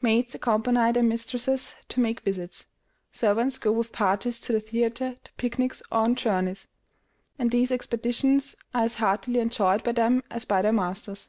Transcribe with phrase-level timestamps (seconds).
[0.00, 2.66] Maids accompany their mistresses to make visits;
[3.10, 6.68] servants go with parties to the theatre, to picnics, or on journeys,
[7.40, 11.28] and these expeditions are as heartily enjoyed by them as by their masters.